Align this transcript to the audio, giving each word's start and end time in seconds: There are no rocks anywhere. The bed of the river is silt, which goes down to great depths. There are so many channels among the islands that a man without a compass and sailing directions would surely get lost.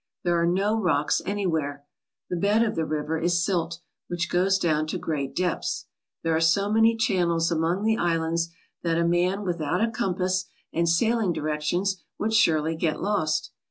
There 0.23 0.41
are 0.41 0.47
no 0.47 0.79
rocks 0.81 1.21
anywhere. 1.27 1.85
The 2.31 2.35
bed 2.35 2.63
of 2.63 2.75
the 2.75 2.85
river 2.87 3.19
is 3.19 3.45
silt, 3.45 3.81
which 4.07 4.31
goes 4.31 4.57
down 4.57 4.87
to 4.87 4.97
great 4.97 5.35
depths. 5.35 5.85
There 6.23 6.35
are 6.35 6.41
so 6.41 6.71
many 6.71 6.95
channels 6.95 7.51
among 7.51 7.83
the 7.83 7.97
islands 7.99 8.49
that 8.81 8.97
a 8.97 9.05
man 9.07 9.43
without 9.43 9.79
a 9.79 9.91
compass 9.91 10.45
and 10.73 10.89
sailing 10.89 11.33
directions 11.33 12.03
would 12.17 12.33
surely 12.33 12.75
get 12.75 12.99
lost. 12.99 13.51